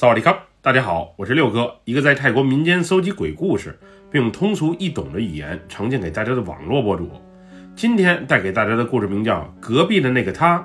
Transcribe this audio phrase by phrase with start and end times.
[0.00, 3.78] 萨瓦迪卡，大家好，我是六哥，一个在泰国民间搜集鬼故事，
[4.10, 7.10] 并用通俗易懂的语言呈现给大家的网络博主。
[7.76, 10.58] 今天带给大家的故事名叫《隔壁的那个他》，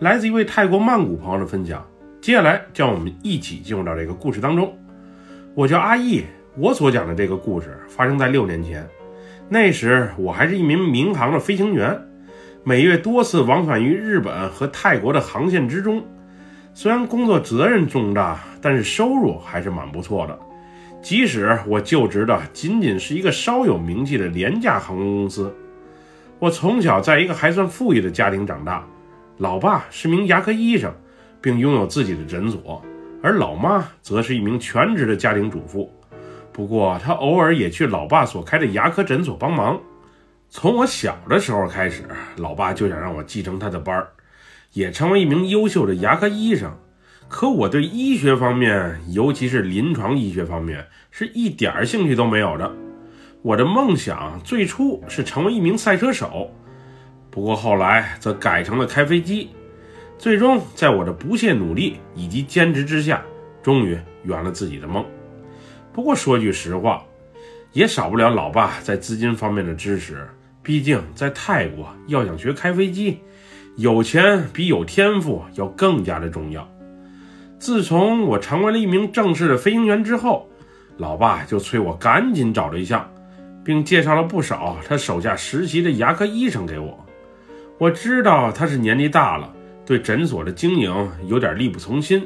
[0.00, 1.86] 来自一位泰国曼谷朋友的分享。
[2.20, 4.76] 接下来，让我们一起进入到这个故事当中。
[5.54, 6.24] 我叫阿义，
[6.56, 8.84] 我所讲的这个故事发生在六年前，
[9.48, 11.96] 那时我还是一名民航的飞行员，
[12.64, 16.04] 每月多次往返于日本和泰国的航线之中。
[16.76, 20.36] 虽然工作责任重大，但是收入还是蛮不错的。
[21.00, 25.54] 即使我就职的仅仅是一个稍有名气的廉价航空公司，
[26.40, 28.84] 我从小在一个还算富裕的家庭长大，
[29.36, 30.92] 老爸是名牙科医生，
[31.40, 32.82] 并拥有自己的诊所，
[33.22, 35.92] 而老妈则是一名全职的家庭主妇。
[36.52, 39.78] 不过，她偶尔也去老爸所开的牙科诊所帮忙。
[40.48, 42.02] 从我小的时候开始，
[42.38, 44.08] 老爸就想让我继承他的班儿。
[44.74, 46.76] 也成为一名优秀的牙科医生，
[47.28, 52.70] 可我对医学方面，尤其是临床医学方面，是一点兴趣都没有的。
[53.42, 56.50] 我的梦想最初是成为一名赛车手，
[57.30, 59.50] 不过后来则改成了开飞机。
[60.18, 63.22] 最终，在我的不懈努力以及坚持之下，
[63.62, 65.04] 终于圆了自己的梦。
[65.92, 67.04] 不过说句实话，
[67.72, 70.26] 也少不了老爸在资金方面的支持。
[70.64, 73.20] 毕竟在泰国，要想学开飞机。
[73.76, 76.68] 有钱比有天赋要更加的重要。
[77.58, 80.48] 自从我成为了一名正式的飞行员之后，
[80.98, 83.10] 老爸就催我赶紧找对象，
[83.64, 87.04] 并介绍了不少他手下实习的牙科医生给我。
[87.78, 89.52] 我知道他是年纪大了，
[89.84, 92.24] 对诊所的经营有点力不从心，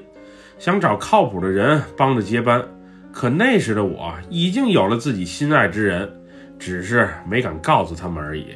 [0.59, 2.63] 想找靠谱的人帮着接班。
[3.11, 6.13] 可那时的我已经有了自己心爱之人，
[6.59, 8.49] 只是没敢告诉他们而已。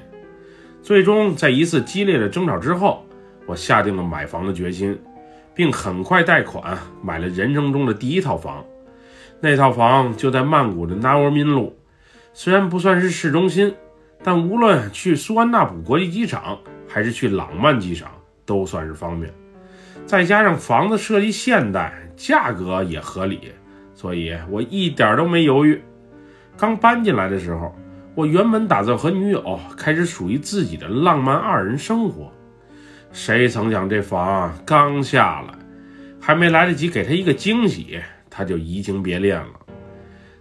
[0.82, 3.06] 最终，在一次激烈的争吵之后，
[3.46, 4.98] 我下定了买房的决心，
[5.54, 8.64] 并很快贷款买了人生中的第一套房。
[9.40, 11.78] 那套房就在曼谷的纳沃民路，
[12.32, 13.72] 虽然不算是市中心，
[14.24, 18.10] 但无论去苏安纳普国际机场还是去朗曼机场，
[18.44, 19.32] 都算是方便。
[20.04, 23.52] 再加上房子设计现代，价格也合理，
[23.94, 25.80] 所以我一点都没犹豫。
[26.56, 27.72] 刚搬进来的时候。
[28.14, 32.30] 我原本打算和女友开始属于自己的浪漫二人生活，
[33.10, 35.54] 谁曾想这房刚下来，
[36.20, 39.52] 还没来得及给她一个惊喜，她就移情别恋了。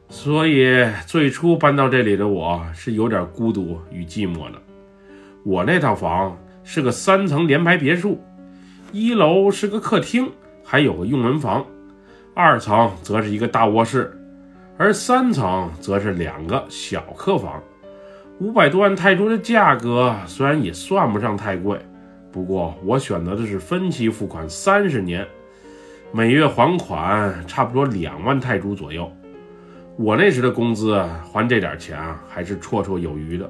[0.10, 4.62] 所以最初搬到这里的我是有点孤独与寂寞的。
[5.46, 8.22] 我那套房是个三层联排别墅，
[8.92, 10.30] 一楼是个客厅，
[10.62, 11.66] 还有个用门房，
[12.36, 14.18] 二层则是一个大卧室。
[14.82, 17.62] 而三层则是两个小客房，
[18.40, 21.80] 五百多万泰铢的价格虽然也算不上太贵，
[22.32, 25.24] 不过我选择的是分期付款三十年，
[26.12, 29.08] 每月还款差不多两万泰铢左右。
[29.98, 31.00] 我那时的工资
[31.32, 33.48] 还这点钱啊，还是绰绰有余的。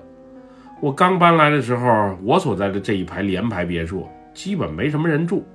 [0.82, 5.46] 我刚搬来的时候，我所在的这一排联排别墅基本没什么人住，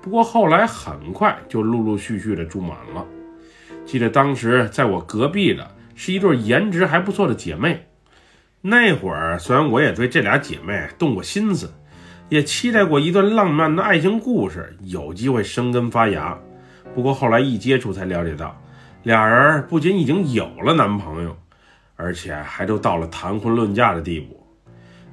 [0.00, 3.04] 不过后来很快就陆陆续续的住满了。
[3.90, 7.88] 记得当时在我隔壁的是一对颜值还不错的姐妹，
[8.60, 11.74] 那会儿虽然我也对这俩姐妹动过心思，
[12.28, 16.38] 也期待过一段浪漫的爱情故事有机会生根发芽，
[16.94, 18.56] 不过后来一接触才了解到，
[19.02, 21.36] 俩人不仅已经有了男朋友，
[21.96, 24.40] 而且还都到了谈婚论嫁的地步。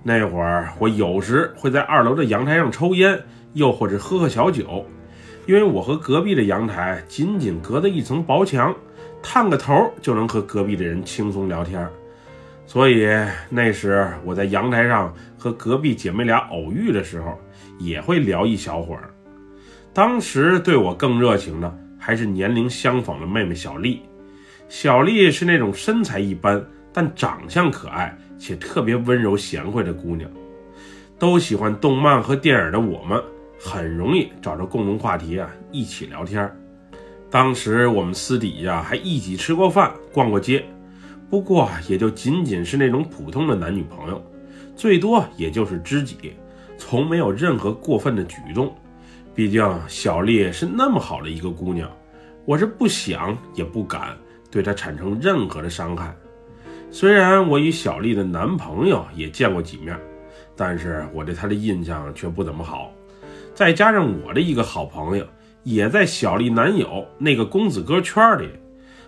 [0.04, 3.20] 那会儿我有时会在二楼的阳台上抽烟，
[3.54, 4.86] 又或者喝喝小酒。
[5.48, 8.76] 因为我和隔壁的阳台仅仅隔着一层薄墙，
[9.24, 11.88] 探个头就能和隔壁的人轻松聊天，
[12.66, 13.08] 所以
[13.50, 17.40] 那时我在阳台上和隔壁姐妹俩偶遇的时候，
[17.80, 19.10] 也会聊一小会儿。
[19.94, 24.02] 当时对我更热情的还是年龄相仿的妹妹小丽。
[24.68, 30.30] 小丽是那种身材一般但长相可爱且特别温柔贤惠的姑娘，
[31.18, 33.24] 都喜欢动漫和电影的我们。
[33.60, 36.50] 很容易找着共同话题啊，一起聊天。
[37.30, 40.64] 当时我们私底下还一起吃过饭、逛过街，
[41.30, 44.24] 不过也就仅仅是那种普通的男女朋友，
[44.76, 46.34] 最多也就是知己，
[46.78, 48.74] 从没有任何过分的举动。
[49.36, 51.92] 毕竟小丽是那么好的一个姑娘，
[52.46, 54.18] 我是不想也不敢
[54.50, 56.16] 对她产生任何的伤害。
[56.90, 60.00] 虽然我与小丽的男朋友也见过几面，
[60.56, 62.92] 但是我对她的印象却不怎么好。
[63.58, 65.26] 再加上我的一个好朋友，
[65.64, 68.48] 也在小丽男友那个公子哥圈里，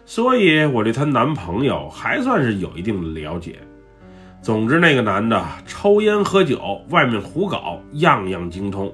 [0.07, 3.59] 所以我对她男朋友还算是有一定的了解。
[4.41, 8.91] 总之，那个男的抽烟喝酒，外面胡搞，样样精通，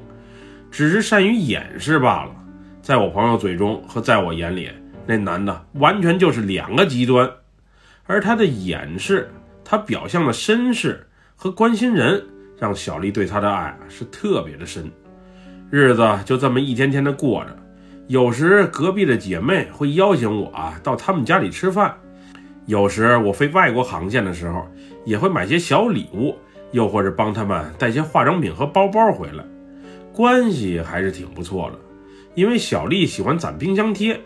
[0.69, 2.35] 只是善于掩饰罢了。
[2.81, 4.69] 在我朋友嘴中和在我眼里，
[5.05, 7.31] 那男的完全就是两个极端。
[8.05, 9.31] 而他的掩饰，
[9.63, 12.21] 他表象的绅士和关心人，
[12.59, 14.91] 让小丽对他的爱是特别的深。
[15.71, 17.49] 日子就这么一天天的过着，
[18.07, 21.93] 有时隔壁的姐妹会邀请我啊到他们家里吃饭，
[22.67, 24.67] 有时我飞外国航线的时候，
[25.05, 26.35] 也会买些小礼物，
[26.71, 29.43] 又或者帮他们带些化妆品和包包回来，
[30.13, 31.79] 关系还是挺不错的。
[32.35, 34.19] 因为小丽喜欢攒冰箱贴。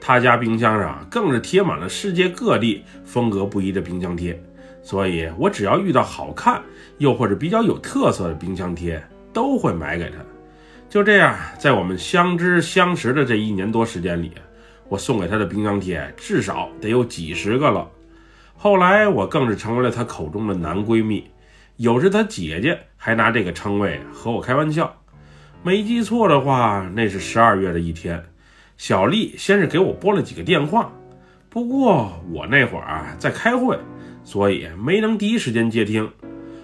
[0.00, 4.38] 她家冰箱上更是贴满了世界各地风格不一的冰箱贴，
[4.82, 6.62] 所以我只要遇到好看
[6.98, 9.02] 又或者比较有特色的冰箱贴，
[9.32, 10.16] 都会买给她。
[10.94, 14.30] 就这样，在我们相知相识的这一年多时间里，
[14.88, 17.90] 我送给他的冰箱贴至少得有几十个了。
[18.56, 21.28] 后来，我更是成为了她口中的男闺蜜，
[21.78, 24.94] 有时她姐姐还拿这个称谓和我开玩笑。
[25.64, 28.24] 没记错的话，那是十二月的一天。
[28.76, 30.92] 小丽先是给我拨了几个电话，
[31.50, 33.76] 不过我那会儿啊在开会，
[34.22, 36.08] 所以没能第一时间接听。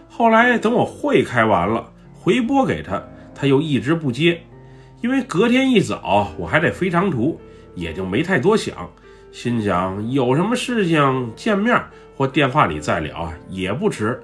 [0.08, 3.02] 后来等我会开完了，回拨给她，
[3.40, 4.38] 他又一直不接。
[5.00, 7.40] 因为隔天一早我还得飞长途，
[7.74, 8.90] 也就没太多想，
[9.32, 11.82] 心想有什么事情见面
[12.14, 14.22] 或电话里再聊也不迟。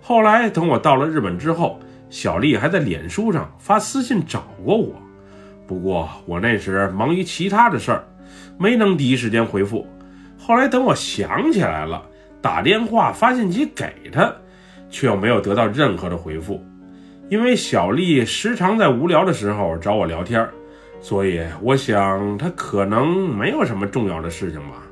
[0.00, 1.78] 后来等我到了日本之后，
[2.10, 4.92] 小丽还在脸书上发私信找过我。
[5.68, 8.04] 不过我那时忙于其他的事儿，
[8.58, 9.86] 没能第一时间回复。
[10.36, 12.02] 后来等我想起来了，
[12.40, 14.34] 打电话发信息给他，
[14.90, 16.60] 却又没有得到任何的回复。
[17.28, 20.48] 因为小丽时常在无聊的时候找我聊天，
[21.00, 24.82] 所以我想她可能没有什么重要的事情吧，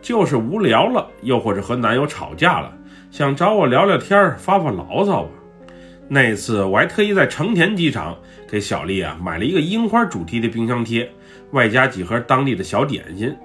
[0.00, 2.72] 就是无聊了，又或者和男友吵架了，
[3.10, 5.30] 想找我聊聊天，发发牢骚吧。
[6.08, 8.16] 那次我还特意在成田机场
[8.50, 11.10] 给小丽啊买了一个樱花主题的冰箱贴，
[11.50, 13.36] 外加几盒当地的小点心。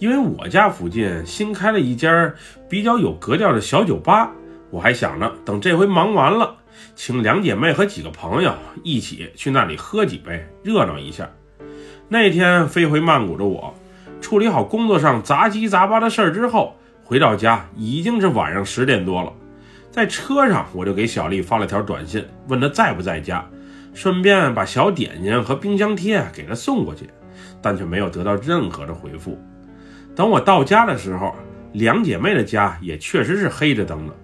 [0.00, 2.34] 因为我家附近新开了一家
[2.68, 4.32] 比较有格调的小酒吧，
[4.70, 6.56] 我还想着等这回忙完了，
[6.94, 11.28] 请两姐妹和几个朋友一起去那里喝几杯，热闹一下。
[12.08, 13.74] 那天飞回曼谷的我，
[14.20, 19.32] 处理好工作上杂七杂八的事儿之后，回到家已经是晚上十点多了。
[19.90, 23.48] 在车上，我就给小丽发了条短信，问她在不在家，
[23.94, 27.08] 顺便把小点心和冰箱贴给她送过去，
[27.62, 29.38] 但却没有得到任何的回复。
[30.16, 31.34] 等我到家的时候，
[31.72, 34.14] 两姐妹的家也确实是黑着灯的。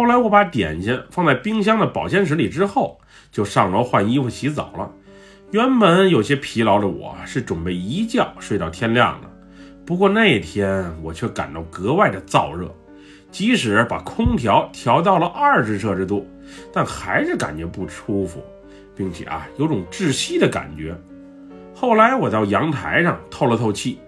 [0.00, 2.98] 后来我把点心放在冰箱的保鲜室里之后，
[3.30, 4.90] 就上楼换衣服洗澡了。
[5.50, 9.28] 原本有些疲劳的我，是准备一觉睡到天亮的。
[9.84, 12.74] 不过那天我却感到格外的燥热。
[13.30, 16.26] 即使把空调调到了二十摄氏度，
[16.72, 18.42] 但还是感觉不舒服，
[18.96, 20.98] 并且啊，有种窒息的感觉。
[21.74, 23.98] 后来我到阳台上透了透气，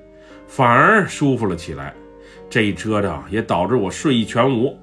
[0.47, 1.93] 反而舒服了起来。
[2.49, 4.75] 这一折腾也导致我睡意全无。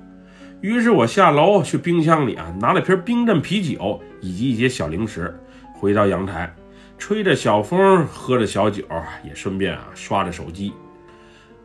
[0.62, 5.38] 于是我下楼去冰箱里啊，拿了瓶冰镇啤酒以及一些小零食，
[5.74, 6.54] 回到阳台，
[6.98, 8.84] 吹着小风，喝着小酒，
[9.24, 10.74] 也顺便啊刷着手机。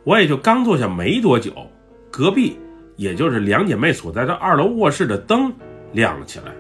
[0.05, 1.52] 我也就刚坐下没多久，
[2.11, 2.58] 隔壁。
[2.96, 5.52] 也就是两姐妹所在的二楼卧室的灯
[5.90, 6.52] 亮了起来，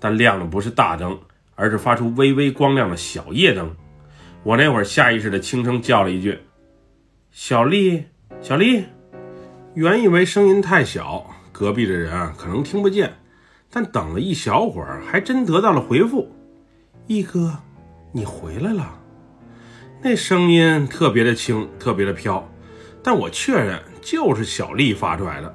[0.00, 1.16] 但亮的不是大灯，
[1.54, 3.70] 而是发出微微光亮的小夜灯。
[4.42, 6.36] 我那会儿下意识的轻声叫了一句
[7.30, 8.02] ：“小丽，
[8.40, 8.82] 小丽。”
[9.74, 11.24] 原以为声音太小，
[11.58, 13.12] 隔壁的人啊可能听不见，
[13.68, 16.30] 但等了一小会儿，还真得到了回复
[17.08, 17.52] ：“一哥，
[18.12, 18.96] 你回来了。”
[20.00, 22.48] 那声音特别的轻，特别的飘，
[23.02, 25.52] 但我确认就是小丽发出来的。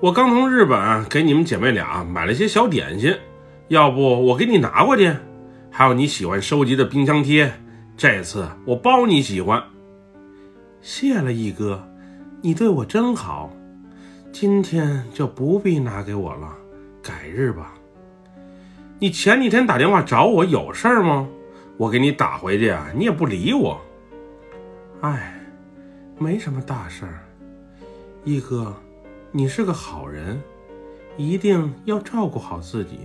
[0.00, 3.16] 我刚从日本给你们姐妹俩买了些小点心，
[3.68, 5.14] 要不我给你拿过去？
[5.70, 7.52] 还有你喜欢收集的冰箱贴，
[7.96, 9.62] 这次我包你喜欢。
[10.80, 11.88] 谢了，一哥，
[12.42, 13.52] 你对我真好。
[14.38, 16.54] 今天就不必拿给我了，
[17.02, 17.72] 改日吧。
[18.98, 21.26] 你前几天打电话找我有事儿吗？
[21.78, 23.80] 我给你打回去啊，你也不理我。
[25.00, 25.40] 哎，
[26.18, 27.24] 没什么大事儿，
[28.24, 28.76] 一哥。
[29.32, 30.38] 你是个好人，
[31.16, 32.98] 一定要照顾好自己。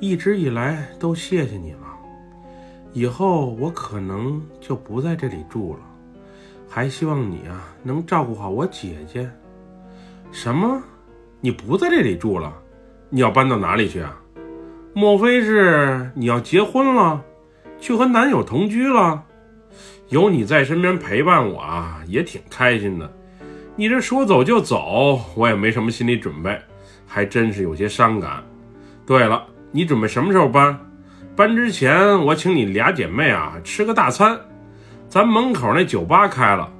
[0.00, 1.96] 一直以来都谢谢你了。
[2.92, 5.80] 以后我可能就不在这里住了，
[6.68, 9.30] 还希望你啊能照顾好我姐姐。
[10.38, 10.82] 什么？
[11.40, 12.52] 你不在这里住了？
[13.08, 14.14] 你要搬到哪里去啊？
[14.92, 17.22] 莫非是你要结婚了，
[17.80, 19.24] 去和男友同居了？
[20.10, 23.10] 有你在身边陪伴我啊，也挺开心的。
[23.76, 26.60] 你这说走就走，我也没什么心理准备，
[27.06, 28.44] 还真是有些伤感。
[29.06, 30.78] 对了，你准备什么时候搬？
[31.34, 34.38] 搬之前我请你俩姐妹啊吃个大餐，
[35.08, 36.70] 咱门口那酒吧开了，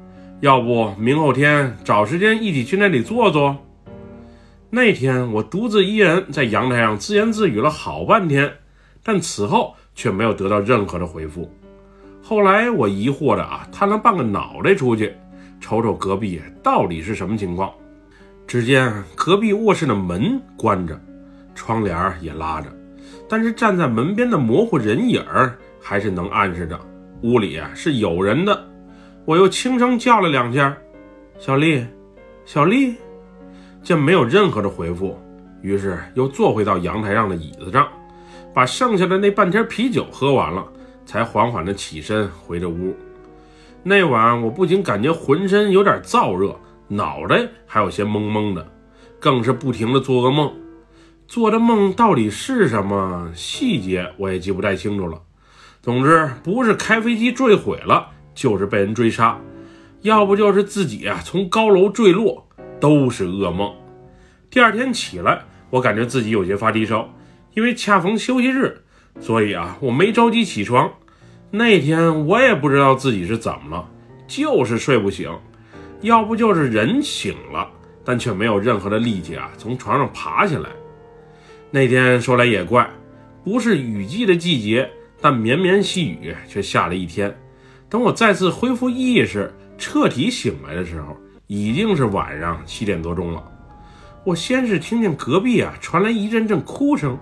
[0.40, 3.56] 要不明后天找时间一起去那里坐坐。
[4.68, 8.52] 那天我独自一人在阳台上自言自语了好半天，
[9.02, 11.50] 但此后却没有得到任何的回复。
[12.22, 15.14] 后来我疑惑的啊探了半个脑袋出去，
[15.60, 17.72] 瞅瞅隔壁到底是什么情况。
[18.46, 21.00] 只见隔壁卧室的门关着，
[21.54, 22.68] 窗帘也拉着，
[23.28, 25.24] 但是站在门边的模糊人影
[25.80, 26.78] 还是能暗示着
[27.22, 28.75] 屋里是有人的。
[29.26, 30.74] 我又轻声叫了两下
[31.36, 31.84] ：“小丽，
[32.44, 32.94] 小丽。”
[33.82, 35.18] 见没有任何的回复，
[35.62, 37.88] 于是又坐回到阳台上的椅子上，
[38.54, 40.64] 把剩下的那半瓶啤酒喝完了，
[41.04, 42.94] 才缓缓的起身回着屋。
[43.82, 46.56] 那晚我不仅感觉浑身有点燥热。
[46.88, 48.64] 脑袋还有些懵懵的，
[49.18, 50.52] 更是不停的做噩梦。
[51.26, 55.20] 做的梦到底是什么细节，我也记不太清楚了。
[55.82, 59.40] 总之，不是开飞机坠毁了，就是被人追杀，
[60.02, 62.46] 要不就是自己啊从高楼坠落，
[62.78, 63.74] 都是噩梦。
[64.48, 67.12] 第二天起来，我感觉自己有些发低烧，
[67.54, 68.82] 因为恰逢休息日，
[69.18, 70.92] 所以啊我没着急起床。
[71.50, 73.88] 那天我也不知道自己是怎么了，
[74.28, 75.30] 就是睡不醒。
[76.02, 77.66] 要不就是人醒了，
[78.04, 80.68] 但却没有任何的力气啊，从床上爬起来。
[81.70, 82.88] 那天说来也怪，
[83.42, 84.88] 不是雨季的季节，
[85.22, 87.34] 但绵绵细雨却下了一天。
[87.88, 91.16] 等我再次恢复意识，彻底醒来的时候，
[91.46, 93.42] 已经是晚上七点多钟了。
[94.24, 97.18] 我先是听见隔壁啊传来一阵阵哭声，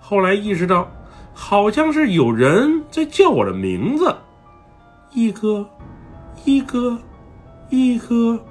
[0.00, 0.90] 后来意识到。
[1.38, 4.16] 好像是有人在叫我的名字，
[5.12, 5.68] 一哥，
[6.46, 6.98] 一哥，
[7.68, 8.42] 一哥。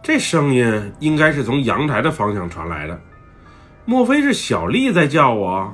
[0.00, 2.98] 这声音应该是从阳台的方向传来的，
[3.84, 5.72] 莫非是小丽在叫我？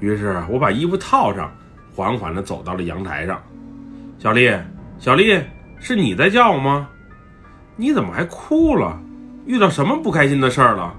[0.00, 1.52] 于是我把衣服套上，
[1.94, 3.42] 缓缓地走到了阳台上。
[4.18, 4.52] 小丽，
[4.98, 5.40] 小丽，
[5.78, 6.88] 是你在叫我吗？
[7.76, 9.00] 你怎么还哭了？
[9.46, 10.94] 遇到什么不开心的事儿了？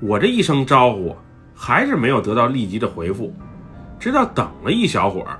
[0.00, 1.16] 我这一声招呼。
[1.62, 3.34] 还是没有得到立即的回复，
[3.98, 5.38] 直到等了一小会儿，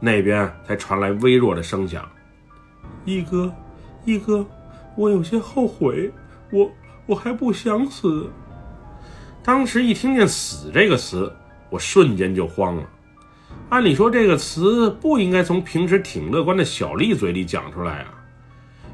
[0.00, 2.04] 那边才传来微弱的声响
[3.06, 3.54] ：“一哥，
[4.04, 4.44] 一哥，
[4.96, 6.12] 我有些后悔，
[6.50, 6.68] 我
[7.06, 8.28] 我还不想死。”
[9.42, 11.32] 当时一听见“死”这个词，
[11.70, 12.82] 我瞬间就慌了。
[13.70, 18.14] 按理说这个词不应该从平时挺乐观的小丽嘴里讲出来啊。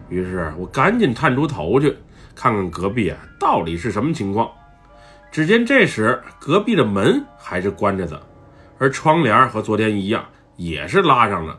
[0.09, 1.97] 于是我赶紧探出头去，
[2.35, 4.49] 看看隔壁啊到底是什么情况。
[5.33, 8.21] 只见这时隔壁的门还是关着的，
[8.79, 10.25] 而窗帘和昨天一样
[10.57, 11.59] 也是拉上了。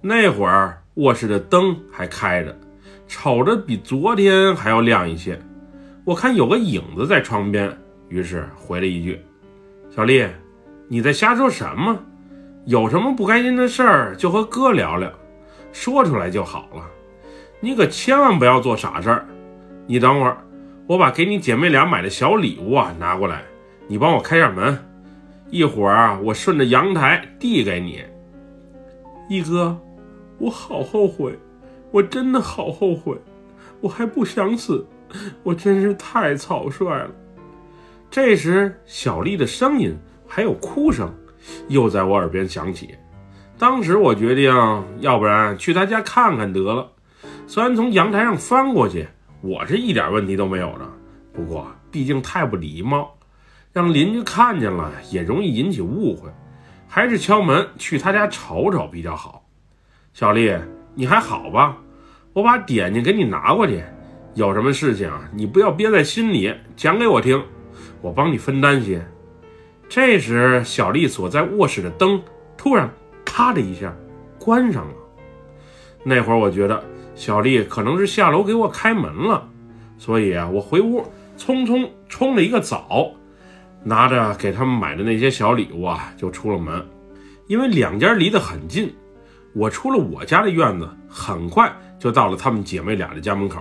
[0.00, 2.58] 那会儿卧室的灯还开着，
[3.06, 5.40] 瞅着比昨天还要亮一些。
[6.04, 9.20] 我看有个影子在窗边，于是回了一句
[9.90, 10.26] ：“小丽，
[10.88, 11.98] 你在瞎说什么？
[12.66, 15.10] 有什么不开心的事儿就和哥聊聊，
[15.72, 16.82] 说出来就好了。
[17.60, 19.26] 你可千万不要做傻事儿。
[19.86, 20.38] 你等会儿。”
[20.88, 23.44] 我把给你姐妹俩买的小礼物啊拿过来，
[23.86, 24.78] 你帮我开下门，
[25.50, 28.02] 一会儿啊我顺着阳台递给你。
[29.28, 29.78] 一哥，
[30.38, 31.38] 我好后悔，
[31.90, 33.18] 我真的好后悔，
[33.82, 34.86] 我还不想死，
[35.42, 37.10] 我真是太草率了。
[38.10, 39.96] 这时小丽的声音
[40.26, 41.14] 还有哭声
[41.68, 42.94] 又在我耳边响起，
[43.58, 44.52] 当时我决定，
[45.00, 46.90] 要不然去她家看看得了。
[47.46, 49.06] 虽然从阳台上翻过去。
[49.40, 50.92] 我是一点问题都没有的，
[51.32, 53.16] 不过毕竟太不礼貌，
[53.72, 56.28] 让邻居看见了也容易引起误会，
[56.88, 59.44] 还是敲门去他家瞅瞅比较好。
[60.12, 60.52] 小丽，
[60.92, 61.76] 你还好吧？
[62.32, 63.80] 我把点心给你拿过去，
[64.34, 67.40] 有什么事情啊你不要憋在心里，讲给我听，
[68.00, 69.06] 我帮你分担些。
[69.88, 72.20] 这时，小丽所在卧室的灯
[72.56, 72.90] 突然
[73.24, 73.94] 咔的一下
[74.38, 74.94] 关上了。
[76.04, 76.82] 那会儿我觉得。
[77.14, 79.48] 小丽可能是下楼给我开门了，
[79.98, 81.04] 所以啊，我回屋
[81.36, 83.10] 匆匆冲了一个澡，
[83.82, 86.80] 拿着给他们买的那些小礼物啊，就出了门。
[87.48, 88.94] 因为两家离得很近，
[89.52, 93.60] 我出了我家的院子，很快就到了他们姐妹俩的家门口。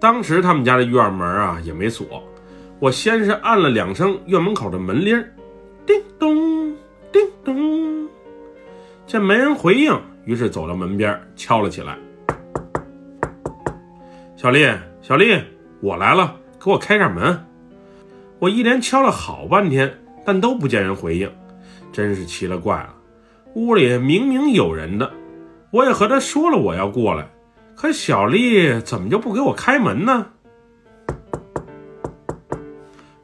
[0.00, 2.24] 当时他们家的院门啊也没锁，
[2.82, 5.24] 我先是按了两声院门口的门铃，
[5.86, 6.74] 叮咚，
[7.12, 8.08] 叮咚，
[9.06, 11.96] 见没人回应，于是走到门边敲了起来。
[14.34, 14.68] 小丽，
[15.00, 15.40] 小丽，
[15.80, 17.46] 我来了，给我开下门。
[18.40, 19.88] 我一连敲了好半天，
[20.24, 21.30] 但都不见人回应，
[21.92, 22.92] 真是奇了怪了。
[23.54, 25.08] 屋里明明有人的，
[25.70, 27.28] 我也和他说了我要过来，
[27.76, 30.26] 可小丽怎么就不给我开门呢？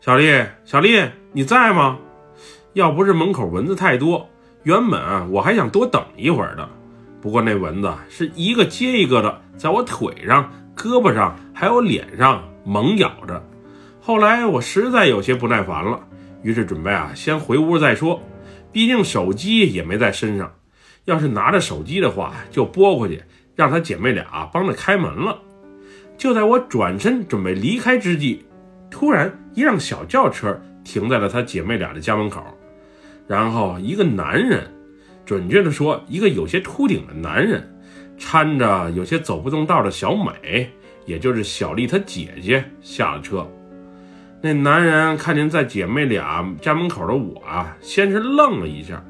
[0.09, 1.99] 小丽，小丽，你在吗？
[2.73, 4.27] 要不是门口蚊子太多，
[4.62, 6.67] 原本啊我还想多等一会儿的。
[7.21, 13.45] 不过那蚊子是一个接一个的，在我腿上、胳膊上还有脸上猛咬着。
[14.00, 16.00] 后来我实在有些不耐烦了，
[16.43, 18.19] 于是准备啊先回屋再说。
[18.73, 20.50] 毕竟手机也没在身上，
[21.05, 23.23] 要是拿着手机的话，就拨过去
[23.55, 25.38] 让她姐妹俩帮着开门了。
[26.17, 28.47] 就在我转身准备离开之际，
[28.90, 32.42] 突然一辆小轿车停在了她姐妹俩的家门口，
[33.26, 34.66] 然后一个男人。
[35.26, 37.62] 准确的说，一个有些秃顶的男人，
[38.18, 40.71] 搀着有些走不动道的小美，
[41.04, 43.47] 也就是小丽她姐姐下了车。
[44.40, 49.04] 那男人看见在姐妹俩家门口的我啊，先是愣了一下，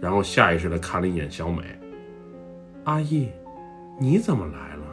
[0.00, 1.62] 然后下意识的看了一眼小美。
[2.84, 3.28] 阿姨，
[4.00, 4.84] 你怎么来了？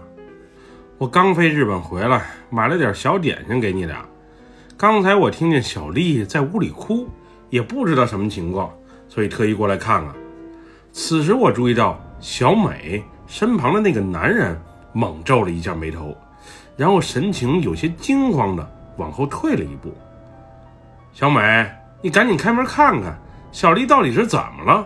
[0.98, 4.06] 我刚飞日本回来，买了点小点心给你俩。
[4.78, 7.08] 刚才我听见小丽在屋里哭，
[7.50, 8.70] 也不知道什么情况，
[9.08, 10.14] 所以特意过来看看。
[10.92, 14.60] 此时我注意到小美身旁的那个男人
[14.92, 16.14] 猛皱了一下眉头，
[16.76, 19.96] 然后神情有些惊慌的往后退了一步。
[21.14, 23.18] 小美，你赶紧开门看看，
[23.54, 24.86] 小丽到底是怎么了？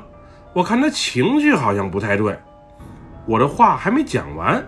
[0.54, 2.38] 我看她情绪好像不太对。
[3.26, 4.64] 我的话还没讲完，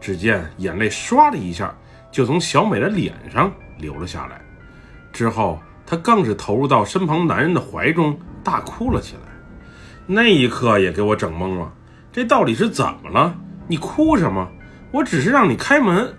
[0.00, 1.74] 只见眼泪唰的一下
[2.12, 4.40] 就从小美的脸上流了下来，
[5.12, 9.22] 之后她更是投入到身旁男人的怀中大哭了起来。
[10.06, 11.72] 那一刻也给我整懵了，
[12.12, 13.34] 这到底是怎么了？
[13.68, 14.48] 你哭什么？
[14.90, 16.12] 我只是让你开门，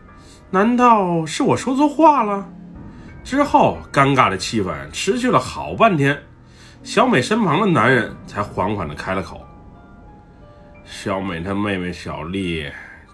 [0.50, 2.48] 难道是我说错话了？
[3.24, 6.18] 之后尴尬的气氛持续了好半天，
[6.84, 9.46] 小美身旁的男人才缓缓的开了口
[10.86, 12.66] ：“小美她妹妹小丽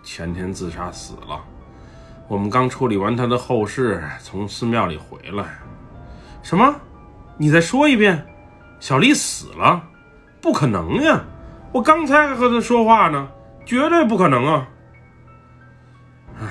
[0.03, 1.43] 前天自杀死了，
[2.27, 5.43] 我们刚处理完她的后事，从寺庙里回来。”
[6.47, 6.79] 什么？
[7.35, 8.25] 你再说一遍？
[8.79, 9.83] 小丽死了？
[10.39, 11.21] 不可能呀！
[11.73, 13.27] 我刚才还和他说话呢，
[13.65, 14.69] 绝对不可能啊！
[16.39, 16.47] 唉，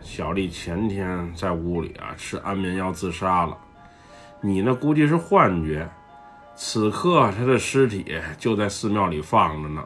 [0.00, 3.54] 小丽前天在屋里啊吃安眠药自杀了，
[4.40, 5.86] 你那估计是幻觉。
[6.56, 9.84] 此刻她的尸体就在寺庙里放着呢，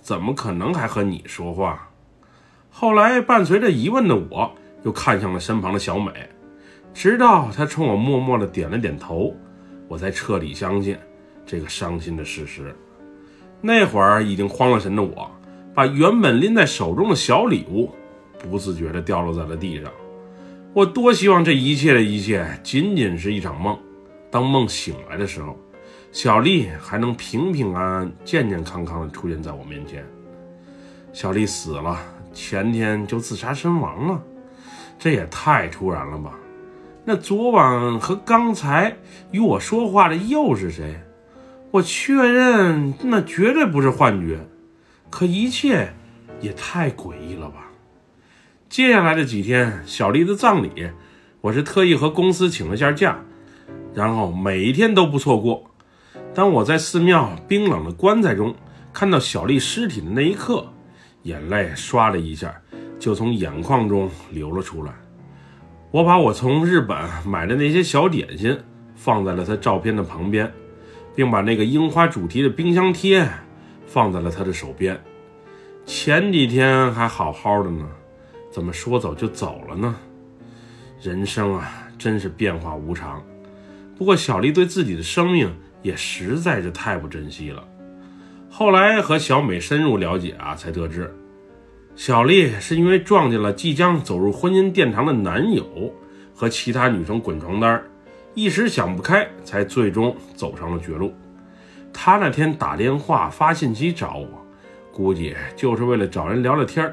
[0.00, 1.90] 怎么可能还和你说话？
[2.70, 4.50] 后来伴随着疑问的我，
[4.82, 6.30] 又看向了身旁的小美，
[6.92, 9.34] 直到他冲我默默的点了点头，
[9.86, 10.96] 我才彻底相信。
[11.46, 12.76] 这个伤心的事实，
[13.62, 15.30] 那会儿已经慌了神的我，
[15.74, 17.90] 把原本拎在手中的小礼物，
[18.38, 19.90] 不自觉地掉落在了地上。
[20.74, 23.78] 我多希望这一切的一切仅仅是一场梦，
[24.30, 25.56] 当梦醒来的时候，
[26.12, 30.04] 小丽还能平平安安、健健康康地出现在我面前。
[31.14, 31.98] 小丽死了，
[32.34, 34.22] 前天就自杀身亡了，
[34.98, 36.34] 这也太突然了吧？
[37.10, 38.98] 那昨晚和刚才
[39.30, 41.00] 与我说话的又是谁？
[41.70, 44.46] 我确认那绝对不是幻觉，
[45.08, 45.94] 可一切
[46.42, 47.70] 也太诡异了吧！
[48.68, 50.90] 接下来的几天，小丽的葬礼，
[51.40, 53.18] 我是特意和公司请了下假，
[53.94, 55.64] 然后每一天都不错过。
[56.34, 58.54] 当我在寺庙冰冷的棺材中
[58.92, 60.74] 看到小丽尸体的那一刻，
[61.22, 62.54] 眼泪唰的一下
[62.98, 64.92] 就从眼眶中流了出来。
[65.90, 66.96] 我把我从日本
[67.26, 68.58] 买的那些小点心
[68.94, 70.52] 放在了她照片的旁边。
[71.18, 73.28] 并把那个樱花主题的冰箱贴
[73.88, 74.96] 放在了他的手边。
[75.84, 77.88] 前几天还好好的呢，
[78.52, 79.96] 怎么说走就走了呢？
[81.02, 83.20] 人生啊，真是变化无常。
[83.96, 87.66] 不过小丽对自己的生命也实在是太不珍惜了。
[88.48, 91.12] 后来和小美深入了解啊，才得知，
[91.98, 95.92] 小丽是因为撞见了即将走入婚姻殿堂的男友，
[96.32, 97.82] 和其他女生滚床单
[98.34, 101.12] 一时想不开，才最终走上了绝路。
[101.92, 104.28] 他那天打电话发信息找我，
[104.92, 106.88] 估计就是为了找人聊聊天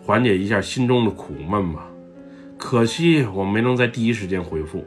[0.00, 1.86] 缓解一下心中的苦闷吧。
[2.56, 4.82] 可惜我没能在第一时间回复，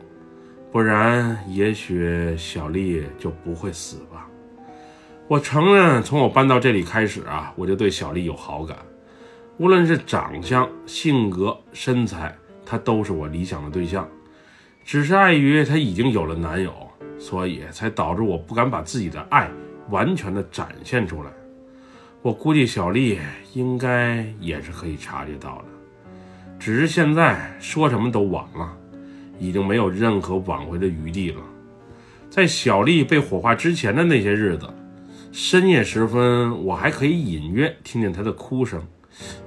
[0.71, 4.27] 不然也许小丽就不会死吧。
[5.27, 8.75] 我承认，从我搬到这里开始啊，我就对小丽有好感，
[9.59, 12.33] 无论是长相、性格、身材，
[12.65, 14.07] 她都是我理想的对象。
[14.85, 16.73] 只是碍于她已经有了男友，
[17.19, 19.51] 所以才导致我不敢把自己的爱
[19.89, 21.29] 完全的展现出来。
[22.21, 23.19] 我估计小丽
[23.53, 25.65] 应该也是可以察觉到的，
[26.57, 28.73] 只是现在说什么都晚了，
[29.39, 31.41] 已经没有任何挽回的余地了。
[32.29, 34.73] 在小丽被火化之前的那些日子，
[35.33, 38.81] 深夜时分，我还可以隐约听见她的哭声，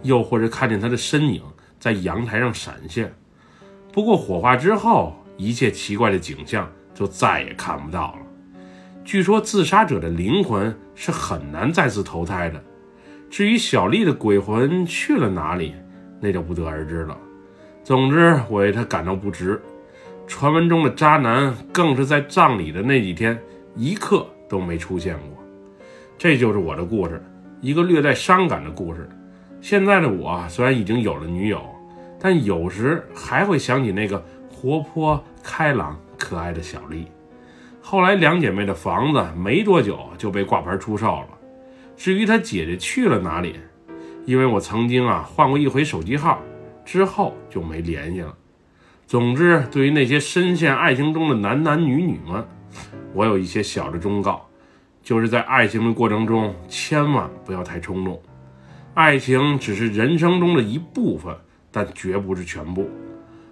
[0.03, 1.43] 又或者看见他的身影
[1.79, 3.13] 在阳台上闪现。
[3.93, 5.15] 不过火化之后。
[5.39, 8.19] 一切奇怪的景象就再也看不到了。
[9.03, 12.63] 据说自杀者的灵魂是很难再次投胎的，
[13.29, 15.75] 至于小丽的鬼魂去了哪里，
[16.21, 17.19] 那就不得而知了。
[17.83, 19.61] 总之，我为他感到不值。
[20.29, 23.37] 传闻中的渣男更是在葬礼的那几天
[23.75, 25.43] 一刻都没出现过。
[26.17, 27.21] 这就是我的故事，
[27.61, 29.09] 一个略带伤感的故事。
[29.63, 31.63] 现在的我虽然已经有了女友，
[32.19, 37.07] 但有时还会想起那个活泼开朗、可爱的小丽。
[37.81, 41.29] 后来两姐妹的房子没多久就被挂牌出售了。
[41.97, 43.55] 至于她姐姐去了哪里，
[44.27, 46.41] 因为我曾经啊换过一回手机号，
[46.85, 48.35] 之后就没联系了。
[49.07, 52.45] 总之，对于那些深陷爱情中的男男女女们，
[53.15, 54.45] 我有一些小的忠告，
[55.05, 58.21] 就是在爱情的过程中千万不要太冲动。
[58.95, 61.35] 爱情只是人生中的一部分，
[61.71, 62.91] 但绝不是全部。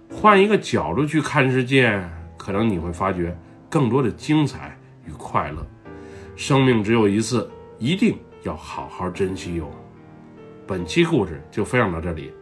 [0.09, 2.03] 换一个角度去看世界，
[2.37, 3.35] 可能你会发觉。
[3.69, 5.65] 更多的精彩与快乐，
[6.35, 7.49] 生命只有一次，
[7.79, 9.71] 一定要好好珍惜哟。
[10.67, 12.33] 本期故事就分享到这里，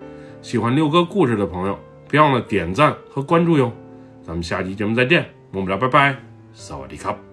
[0.42, 1.78] 喜欢六哥故事的朋友，
[2.10, 3.72] 别忘了点赞和关注哟。
[4.24, 6.18] 咱们下期节目再见，么么哒，拜拜，
[6.52, 7.29] 萨瓦迪卡。